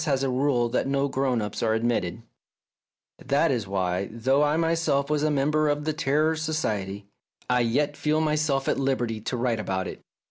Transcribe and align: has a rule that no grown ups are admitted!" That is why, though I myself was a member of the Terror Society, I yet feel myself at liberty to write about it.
has 0.05 0.23
a 0.23 0.29
rule 0.31 0.67
that 0.67 0.87
no 0.87 1.07
grown 1.07 1.43
ups 1.43 1.61
are 1.61 1.75
admitted!" 1.75 2.23
That 3.27 3.51
is 3.51 3.67
why, 3.67 4.09
though 4.11 4.41
I 4.41 4.57
myself 4.57 5.11
was 5.11 5.21
a 5.21 5.29
member 5.29 5.69
of 5.69 5.85
the 5.85 5.93
Terror 5.93 6.35
Society, 6.35 7.05
I 7.47 7.59
yet 7.59 7.95
feel 7.95 8.19
myself 8.19 8.67
at 8.67 8.79
liberty 8.79 9.21
to 9.21 9.37
write 9.37 9.59
about 9.59 9.85
it. 9.87 10.01